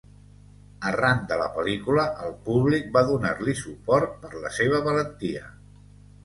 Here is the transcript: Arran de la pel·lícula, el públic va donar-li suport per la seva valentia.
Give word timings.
Arran 0.91 1.19
de 1.31 1.35
la 1.41 1.49
pel·lícula, 1.57 2.05
el 2.27 2.33
públic 2.47 2.87
va 2.97 3.05
donar-li 3.11 3.55
suport 3.61 4.17
per 4.25 4.33
la 4.47 4.53
seva 4.57 4.83
valentia. 4.91 5.47